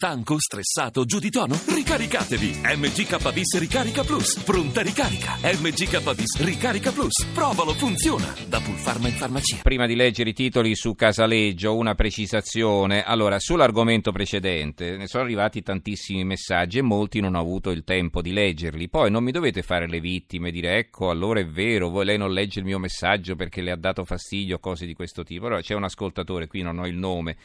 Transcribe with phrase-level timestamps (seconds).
[0.00, 1.58] Stanco, stressato, giù di tono?
[1.74, 2.60] Ricaricatevi!
[2.76, 4.38] MGKBIS Ricarica Plus.
[4.44, 5.34] Pronta ricarica.
[5.42, 7.26] MGKBIS Ricarica Plus.
[7.34, 8.32] Provalo, funziona.
[8.46, 9.58] Da Pulfarma in farmacia.
[9.60, 13.02] Prima di leggere i titoli su Casaleggio, una precisazione.
[13.02, 18.22] Allora, sull'argomento precedente ne sono arrivati tantissimi messaggi e molti non ho avuto il tempo
[18.22, 18.88] di leggerli.
[18.88, 22.60] Poi non mi dovete fare le vittime, dire ecco, allora è vero, lei non legge
[22.60, 25.46] il mio messaggio perché le ha dato fastidio, cose di questo tipo.
[25.46, 27.36] Allora c'è un ascoltatore, qui non ho il nome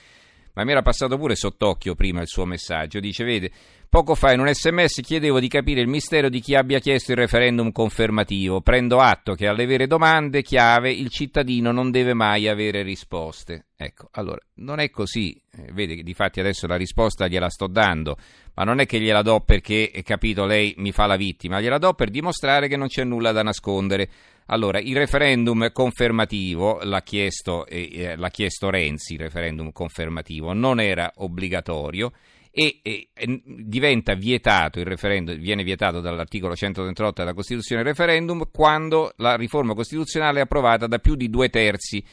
[0.54, 3.00] ma mi era passato pure sott'occhio prima il suo messaggio.
[3.00, 3.52] Dice, vede,
[3.94, 7.18] poco fa in un sms chiedevo di capire il mistero di chi abbia chiesto il
[7.18, 8.60] referendum confermativo.
[8.62, 13.68] Prendo atto che alle vere domande chiave il cittadino non deve mai avere risposte.
[13.78, 15.40] Ecco, allora, non è così.
[15.56, 18.18] Eh, vede di fatti adesso la risposta gliela sto dando,
[18.56, 21.94] ma non è che gliela do perché, capito, lei mi fa la vittima, gliela do
[21.94, 24.10] per dimostrare che non c'è nulla da nascondere.
[24.48, 31.12] Allora, il referendum confermativo, l'ha chiesto, eh, l'ha chiesto Renzi, il referendum confermativo, non era
[31.18, 32.12] obbligatorio
[32.56, 38.44] e, e, e, diventa vietato il referendum, viene vietato dall'articolo 138 della Costituzione il referendum
[38.52, 42.06] quando la riforma costituzionale è approvata da più di due terzi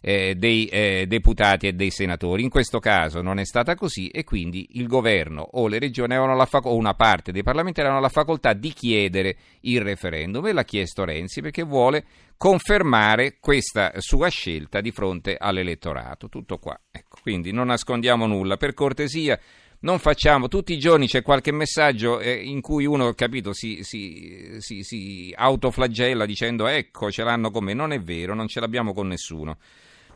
[0.00, 2.44] eh, dei eh, deputati e dei senatori.
[2.44, 6.14] In questo caso non è stata così e quindi il governo o le regioni
[6.46, 10.64] fac- o una parte dei parlamentari avevano la facoltà di chiedere il referendum e l'ha
[10.64, 12.04] chiesto Renzi perché vuole
[12.36, 16.28] confermare questa sua scelta di fronte all'elettorato.
[16.28, 16.78] Tutto qua.
[16.88, 18.56] Ecco, quindi non nascondiamo nulla.
[18.56, 19.36] Per cortesia
[19.80, 24.56] non facciamo, tutti i giorni c'è qualche messaggio eh, in cui uno, capito, si, si,
[24.58, 28.92] si, si, autoflagella dicendo ecco ce l'hanno con me, non è vero, non ce l'abbiamo
[28.92, 29.58] con nessuno.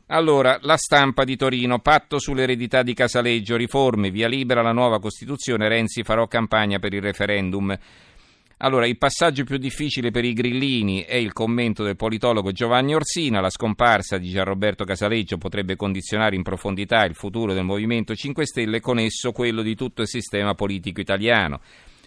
[0.06, 5.68] Allora, la stampa di Torino, patto sull'eredità di Casaleggio, riforme, via libera la nuova Costituzione,
[5.68, 7.74] Renzi farò campagna per il referendum.
[8.64, 13.40] Allora, il passaggio più difficile per i grillini è il commento del politologo Giovanni Orsina.
[13.40, 18.76] La scomparsa di Gianroberto Casaleggio potrebbe condizionare in profondità il futuro del Movimento 5 Stelle
[18.76, 21.60] e con esso quello di tutto il sistema politico italiano.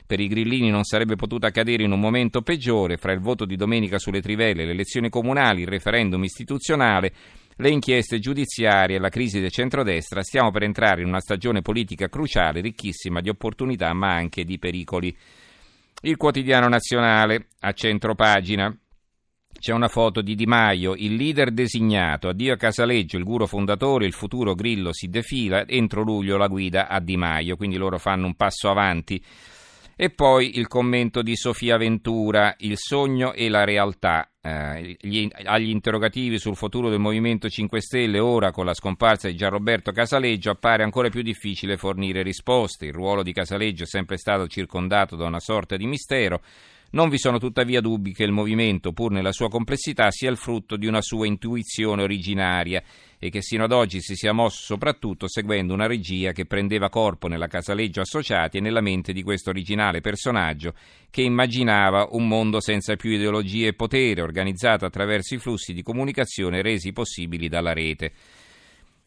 [0.07, 3.57] Per i grillini non sarebbe potuta accadere in un momento peggiore, fra il voto di
[3.57, 7.11] domenica sulle trivelle, le elezioni comunali, il referendum istituzionale
[7.57, 12.09] le inchieste giudiziarie e la crisi del centrodestra, stiamo per entrare in una stagione politica
[12.09, 15.15] cruciale, ricchissima di opportunità ma anche di pericoli.
[16.05, 18.71] Il quotidiano nazionale, a centro pagina.
[19.57, 22.27] C'è una foto di Di Maio, il leader designato.
[22.29, 25.67] Addio a Casaleggio, il guru fondatore, il futuro Grillo si defila.
[25.67, 29.19] Entro luglio la guida a Di Maio, quindi loro fanno un passo avanti.
[29.97, 34.29] E poi il commento di Sofia Ventura, il sogno e la realtà.
[34.41, 39.37] Eh, gli, agli interrogativi sul futuro del Movimento 5 Stelle, ora con la scomparsa di
[39.37, 42.87] Gianroberto Casaleggio, appare ancora più difficile fornire risposte.
[42.87, 46.41] Il ruolo di Casaleggio è sempre stato circondato da una sorta di mistero.
[46.91, 50.77] Non vi sono tuttavia dubbi che il movimento, pur nella sua complessità, sia il frutto
[50.77, 52.81] di una sua intuizione originaria
[53.19, 57.27] e che sino ad oggi si sia mosso soprattutto seguendo una regia che prendeva corpo
[57.27, 60.73] nella Casaleggio Associati e nella mente di questo originale personaggio
[61.09, 66.61] che immaginava un mondo senza più ideologie e potere, organizzato attraverso i flussi di comunicazione
[66.61, 68.13] resi possibili dalla rete.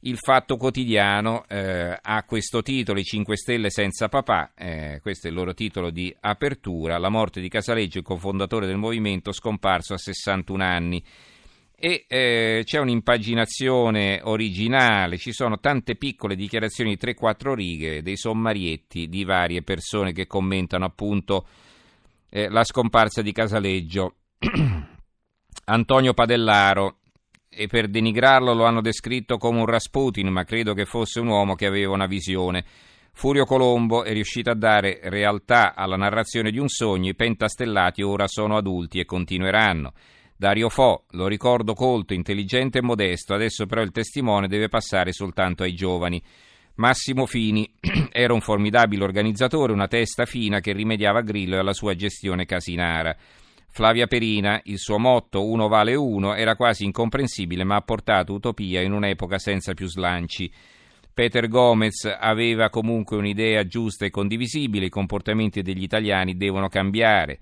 [0.00, 5.30] Il Fatto Quotidiano eh, ha questo titolo, I 5 Stelle senza papà, eh, questo è
[5.30, 9.98] il loro titolo di apertura, la morte di Casaleggio, il cofondatore del movimento, scomparso a
[9.98, 11.02] 61 anni.
[11.74, 19.08] E eh, c'è un'impaginazione originale, ci sono tante piccole dichiarazioni di 3-4 righe, dei sommarietti
[19.08, 21.46] di varie persone che commentano appunto
[22.30, 24.14] eh, la scomparsa di Casaleggio.
[25.64, 26.98] Antonio Padellaro,
[27.58, 31.56] e per denigrarlo lo hanno descritto come un Rasputin, ma credo che fosse un uomo
[31.56, 32.64] che aveva una visione.
[33.12, 38.28] Furio Colombo è riuscito a dare realtà alla narrazione di un sogno, i pentastellati ora
[38.28, 39.92] sono adulti e continueranno.
[40.36, 45.64] Dario Fo, lo ricordo colto, intelligente e modesto, adesso però il testimone deve passare soltanto
[45.64, 46.22] ai giovani.
[46.76, 47.68] Massimo Fini
[48.12, 52.44] era un formidabile organizzatore, una testa fina che rimediava a Grillo e alla sua gestione
[52.44, 53.16] casinara.
[53.70, 58.80] Flavia Perina, il suo motto uno vale uno era quasi incomprensibile ma ha portato utopia
[58.80, 60.50] in un'epoca senza più slanci.
[61.14, 67.38] Peter Gomez aveva comunque un'idea giusta e condivisibile, i comportamenti degli italiani devono cambiare.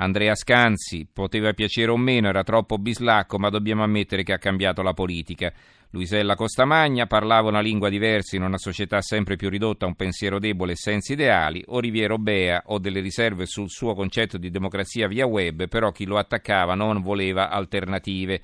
[0.00, 4.80] Andrea Scanzi, poteva piacere o meno, era troppo bislacco, ma dobbiamo ammettere che ha cambiato
[4.82, 5.52] la politica.
[5.90, 10.38] Luisella Costamagna parlava una lingua diversa in una società sempre più ridotta a un pensiero
[10.38, 15.08] debole e senza ideali, o Riviero Bea ho delle riserve sul suo concetto di democrazia
[15.08, 18.40] via web, però chi lo attaccava non voleva alternative.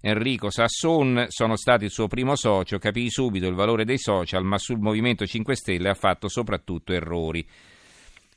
[0.00, 4.56] Enrico Sasson sono stati il suo primo socio, capì subito il valore dei social, ma
[4.56, 7.46] sul Movimento 5 Stelle ha fatto soprattutto errori.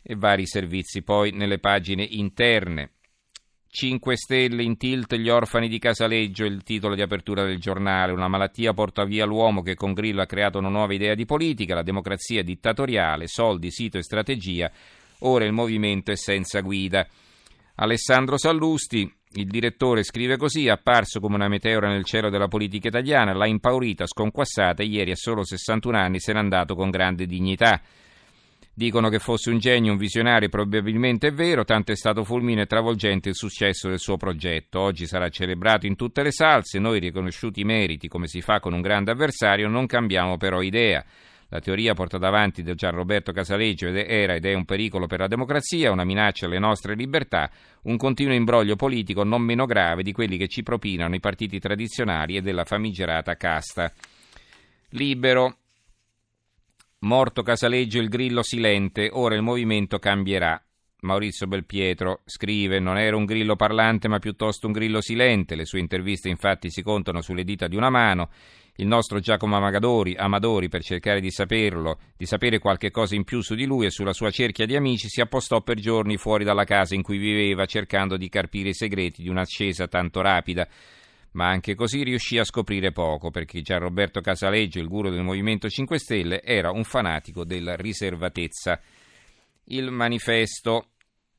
[0.10, 2.92] E vari servizi poi nelle pagine interne.
[3.68, 8.14] 5 Stelle in tilt gli orfani di Casaleggio, il titolo di apertura del giornale.
[8.14, 11.76] Una malattia porta via l'uomo che con Grillo ha creato una nuova idea di politica,
[11.76, 14.72] la democrazia dittatoriale, soldi, sito e strategia.
[15.20, 17.06] Ora il movimento è senza guida.
[17.76, 23.34] Alessandro Sallusti, il direttore scrive così, apparso come una meteora nel cielo della politica italiana,
[23.34, 27.82] l'ha impaurita, sconquassata e ieri a solo 61 anni se n'è andato con grande dignità.
[28.78, 32.66] Dicono che fosse un genio, un visionario, probabilmente è vero, tanto è stato fulmine e
[32.68, 34.82] travolgente il successo del suo progetto.
[34.82, 38.74] Oggi sarà celebrato in tutte le salse, noi riconosciuti i meriti come si fa con
[38.74, 41.04] un grande avversario, non cambiamo però idea.
[41.48, 45.28] La teoria portata avanti da Gian Roberto Casaleggio era ed è un pericolo per la
[45.28, 47.50] democrazia, una minaccia alle nostre libertà,
[47.86, 52.36] un continuo imbroglio politico non meno grave di quelli che ci propinano i partiti tradizionali
[52.36, 53.92] e della famigerata casta.
[54.90, 55.62] Libero.
[57.02, 60.60] Morto Casaleggio il grillo silente, ora il movimento cambierà.
[61.02, 65.54] Maurizio Belpietro scrive: Non era un grillo parlante, ma piuttosto un grillo silente.
[65.54, 68.32] Le sue interviste, infatti, si contano sulle dita di una mano.
[68.78, 73.42] Il nostro Giacomo Amadori, Amadori, per cercare di saperlo, di sapere qualche cosa in più
[73.42, 76.64] su di lui e sulla sua cerchia di amici, si appostò per giorni fuori dalla
[76.64, 80.68] casa in cui viveva, cercando di carpire i segreti di un'ascesa tanto rapida
[81.38, 85.70] ma anche così riuscì a scoprire poco, perché già Roberto Casaleggio, il guru del Movimento
[85.70, 88.82] 5 Stelle, era un fanatico della riservatezza.
[89.66, 90.88] Il manifesto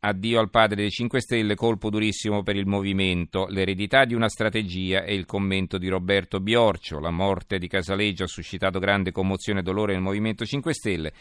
[0.00, 5.02] Addio al padre dei 5 Stelle, colpo durissimo per il movimento, l'eredità di una strategia
[5.02, 7.00] e il commento di Roberto Biorcio.
[7.00, 11.12] La morte di Casaleggio ha suscitato grande commozione e dolore nel Movimento 5 Stelle,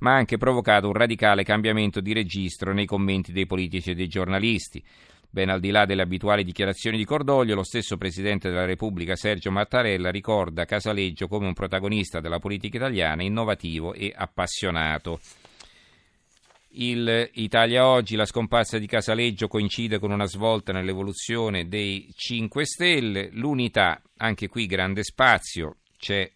[0.00, 4.08] ma ha anche provocato un radicale cambiamento di registro nei commenti dei politici e dei
[4.08, 4.84] giornalisti.
[5.30, 9.50] Ben al di là delle abituali dichiarazioni di cordoglio, lo stesso Presidente della Repubblica Sergio
[9.50, 15.20] Mattarella ricorda Casaleggio come un protagonista della politica italiana innovativo e appassionato.
[16.78, 23.30] Il Italia Oggi, la scomparsa di Casaleggio coincide con una svolta nell'evoluzione dei 5 Stelle,
[23.32, 26.30] l'unità, anche qui grande spazio, c'è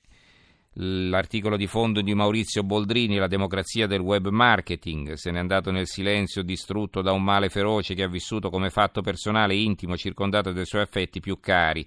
[0.75, 5.89] L'articolo di fondo di Maurizio Boldrini, La democrazia del web marketing, se n'è andato nel
[5.89, 10.65] silenzio distrutto da un male feroce che ha vissuto come fatto personale intimo circondato dai
[10.65, 11.85] suoi affetti più cari.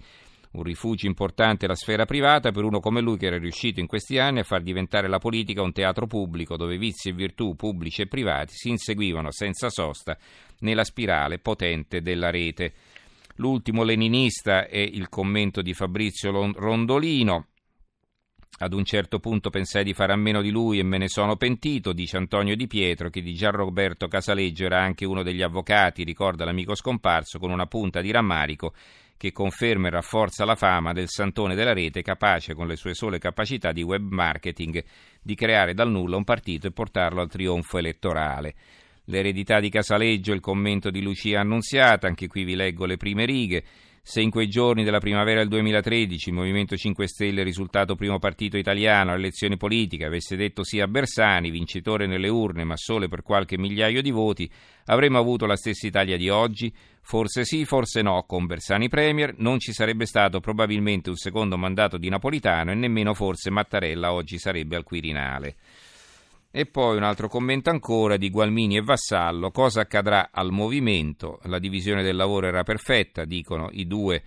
[0.51, 4.19] Un rifugio importante la sfera privata per uno come lui che era riuscito in questi
[4.19, 8.07] anni a far diventare la politica un teatro pubblico dove vizi e virtù pubblici e
[8.07, 10.17] privati si inseguivano senza sosta
[10.59, 12.73] nella spirale potente della rete.
[13.37, 17.47] L'ultimo leninista è il commento di Fabrizio Rondolino.
[18.59, 21.35] Ad un certo punto pensai di fare a meno di lui e me ne sono
[21.35, 26.03] pentito, dice Antonio Di Pietro, che di Gian Roberto Casaleggio era anche uno degli avvocati,
[26.03, 28.73] ricorda l'amico scomparso, con una punta di rammarico
[29.17, 33.19] che conferma e rafforza la fama del santone della rete, capace con le sue sole
[33.19, 34.83] capacità di web marketing
[35.21, 38.53] di creare dal nulla un partito e portarlo al trionfo elettorale.
[39.05, 43.63] L'eredità di Casaleggio, il commento di Lucia Annunziata, anche qui vi leggo le prime righe.
[44.05, 48.57] Se in quei giorni della primavera del 2013 il Movimento 5 Stelle, risultato primo partito
[48.57, 53.23] italiano alle elezioni politiche, avesse detto sì a Bersani, vincitore nelle urne ma solo per
[53.23, 54.51] qualche migliaio di voti,
[54.87, 56.71] avremmo avuto la stessa Italia di oggi?
[57.01, 58.25] Forse sì, forse no.
[58.27, 63.13] Con Bersani Premier non ci sarebbe stato probabilmente un secondo mandato di Napolitano e nemmeno
[63.13, 65.55] forse Mattarella oggi sarebbe al Quirinale.
[66.55, 69.49] E poi un altro commento ancora di Gualmini e Vassallo.
[69.49, 71.39] Cosa accadrà al movimento?
[71.45, 74.21] La divisione del lavoro era perfetta, dicono i due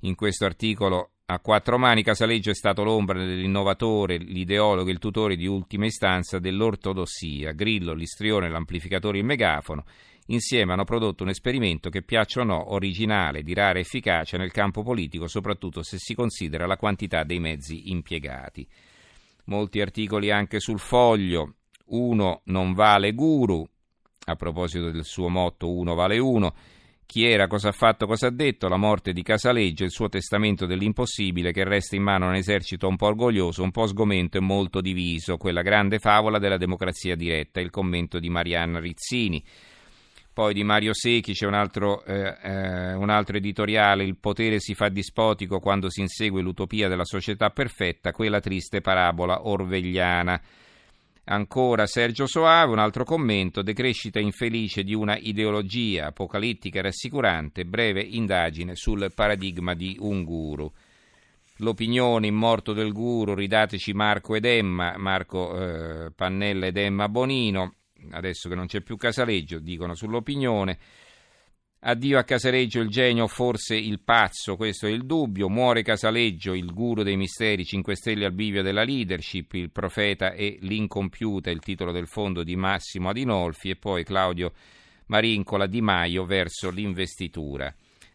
[0.00, 1.12] in questo articolo.
[1.24, 7.52] A quattro mani Casaleggio è stato l'ombra dell'innovatore, l'ideologo il tutore di ultima istanza dell'ortodossia.
[7.52, 9.86] Grillo, l'istrione, l'amplificatore il megafono
[10.26, 14.82] insieme hanno prodotto un esperimento che piaccia o no, originale, di rara efficacia nel campo
[14.82, 18.68] politico, soprattutto se si considera la quantità dei mezzi impiegati.
[19.44, 21.54] Molti articoli anche sul foglio,
[21.90, 23.66] uno non vale guru,
[24.26, 26.54] a proposito del suo motto uno vale uno,
[27.10, 30.64] chi era, cosa ha fatto, cosa ha detto, la morte di Casaleggio, il suo testamento
[30.64, 34.40] dell'impossibile che resta in mano a un esercito un po' orgoglioso, un po' sgomento e
[34.40, 39.42] molto diviso, quella grande favola della democrazia diretta, il commento di Marianna Rizzini.
[40.32, 44.74] Poi di Mario Secchi c'è un altro, eh, eh, un altro editoriale, il potere si
[44.74, 50.40] fa dispotico quando si insegue l'utopia della società perfetta, quella triste parabola orvegliana.
[51.30, 58.00] Ancora Sergio Soave, un altro commento, decrescita infelice di una ideologia apocalittica e rassicurante, breve
[58.00, 60.68] indagine sul paradigma di un guru.
[61.58, 67.76] L'opinione in morto del guru, ridateci Marco ed Emma, Marco eh, Pannella ed Emma Bonino,
[68.10, 70.78] adesso che non c'è più Casaleggio, dicono sull'opinione.
[71.82, 75.48] Addio a Casaleggio il genio, forse il pazzo, questo è il dubbio.
[75.48, 80.58] Muore Casaleggio, il guru dei misteri, 5 stelle al bivio della leadership, il profeta e
[80.60, 84.52] l'incompiuta, il titolo del fondo di Massimo Adinolfi e poi Claudio
[85.06, 87.74] Marincola Di Maio verso l'investitura.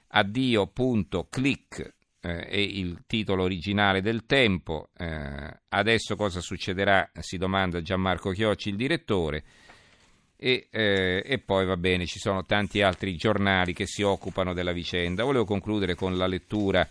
[0.10, 4.90] Addio.click eh, è il titolo originale del tempo.
[4.96, 7.10] Eh, adesso cosa succederà?
[7.20, 9.44] Si domanda Gianmarco Chiocci, il direttore.
[10.38, 14.74] E, eh, e, poi va bene, ci sono tanti altri giornali che si occupano della
[14.74, 15.24] vicenda.
[15.24, 16.88] Volevo concludere con la lettura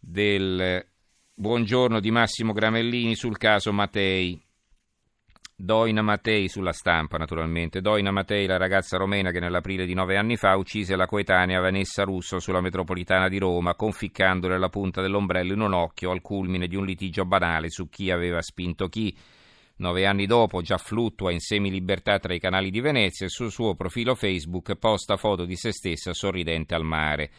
[0.00, 0.84] del
[1.32, 4.40] buongiorno di Massimo Gramellini sul caso Matei.
[5.56, 7.80] Doina Matei sulla stampa, naturalmente.
[7.80, 12.02] Doina Matei, la ragazza romena che nell'aprile di nove anni fa uccise la coetanea Vanessa
[12.02, 16.74] Russo sulla metropolitana di Roma, conficcandole la punta dell'ombrello in un occhio al culmine di
[16.74, 19.16] un litigio banale su chi aveva spinto chi.
[19.76, 23.74] Nove anni dopo già fluttua in semi-libertà tra i canali di Venezia e sul suo
[23.74, 27.30] profilo Facebook posta foto di se stessa sorridente al mare.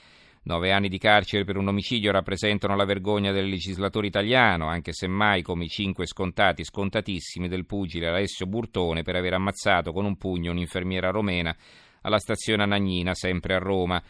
[0.43, 5.07] Nove anni di carcere per un omicidio rappresentano la vergogna del legislatore italiano, anche se
[5.07, 10.17] mai come i cinque scontati, scontatissimi del pugile Alessio Burtone per aver ammazzato con un
[10.17, 11.55] pugno un'infermiera romena
[12.01, 14.03] alla stazione Anagnina, sempre a Roma.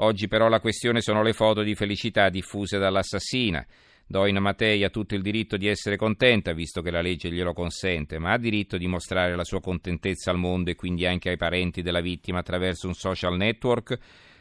[0.00, 3.64] Oggi però la questione sono le foto di felicità diffuse dall'assassina.
[4.10, 8.18] Doina Matei ha tutto il diritto di essere contenta, visto che la legge glielo consente,
[8.18, 11.82] ma ha diritto di mostrare la sua contentezza al mondo e quindi anche ai parenti
[11.82, 13.98] della vittima attraverso un social network?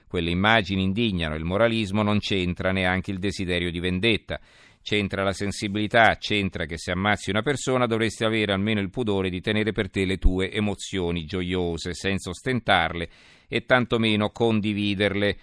[0.07, 4.39] Quelle immagini indignano, il moralismo non c'entra neanche il desiderio di vendetta.
[4.81, 9.41] C'entra la sensibilità, c'entra che se ammazzi una persona dovresti avere almeno il pudore di
[9.41, 13.09] tenere per te le tue emozioni gioiose, senza ostentarle
[13.49, 15.37] e tantomeno condividerle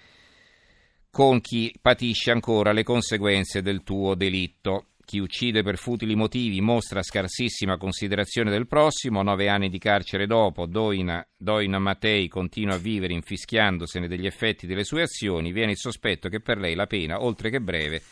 [1.15, 4.87] con chi patisce ancora le conseguenze del tuo delitto.
[5.05, 9.23] Chi uccide per futili motivi mostra scarsissima considerazione del prossimo.
[9.23, 14.83] Nove anni di carcere dopo, Doina, Doina Matei continua a vivere infischiandosene degli effetti delle
[14.83, 15.53] sue azioni.
[15.53, 18.03] Viene il sospetto che per lei la pena, oltre che breve,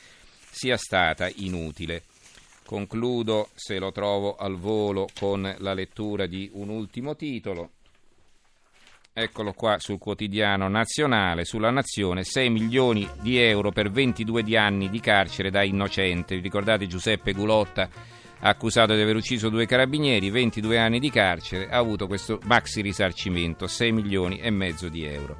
[0.48, 2.04] sia stata inutile.
[2.64, 7.70] Concludo, se lo trovo al volo, con la lettura di un ultimo titolo.
[9.14, 15.00] Eccolo qua sul quotidiano nazionale, sulla nazione, 6 milioni di euro per 22 anni di
[15.00, 16.34] carcere da innocente.
[16.34, 17.90] Vi ricordate Giuseppe Gulotta,
[18.40, 23.66] accusato di aver ucciso due carabinieri, 22 anni di carcere, ha avuto questo maxi risarcimento,
[23.66, 25.36] 6 milioni e mezzo di euro.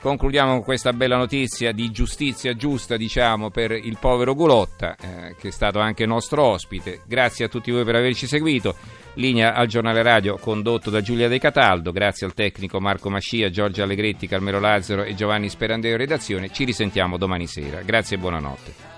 [0.00, 5.48] Concludiamo con questa bella notizia di giustizia giusta, diciamo, per il povero Gulotta, eh, che
[5.48, 7.00] è stato anche nostro ospite.
[7.06, 8.76] Grazie a tutti voi per averci seguito.
[9.18, 13.82] Linea al giornale radio condotto da Giulia De Cataldo, grazie al tecnico Marco Mascia, Giorgio
[13.82, 16.52] Allegretti, Carmelo Lazzaro e Giovanni Sperandeo redazione.
[16.52, 17.82] Ci risentiamo domani sera.
[17.82, 18.97] Grazie e buonanotte.